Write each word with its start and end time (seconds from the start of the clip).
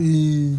Y 0.00 0.49